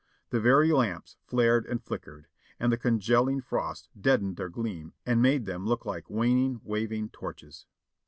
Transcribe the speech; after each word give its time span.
The 0.31 0.39
very 0.41 0.71
lamps 0.71 1.15
flared 1.27 1.67
and 1.67 1.79
flickered, 1.83 2.25
and 2.59 2.71
the 2.71 2.77
congealing 2.79 3.39
frost 3.39 3.87
deadened 3.95 4.35
their 4.35 4.49
gleam 4.49 4.93
and 5.05 5.21
made 5.21 5.45
them 5.45 5.67
look 5.67 5.85
like 5.85 6.09
waning, 6.09 6.59
waving 6.63 7.09
torches. 7.09 7.67